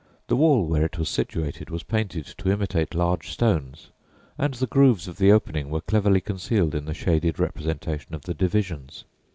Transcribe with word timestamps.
The 0.29 0.35
wall 0.35 0.65
where 0.65 0.83
it 0.83 0.97
was 0.97 1.09
situated 1.09 1.69
was 1.69 1.83
painted 1.83 2.25
to 2.39 2.51
imitate 2.51 2.95
large 2.95 3.29
stones, 3.29 3.89
and 4.35 4.55
the 4.55 4.65
grooves 4.65 5.07
of 5.07 5.19
the 5.19 5.31
opening 5.31 5.69
were 5.69 5.81
cleverly 5.81 6.21
concealed 6.21 6.73
in 6.73 6.85
the 6.85 6.95
shaded 6.95 7.37
representations 7.37 8.15
of 8.15 8.23
the 8.23 8.33
divisions. 8.33 9.05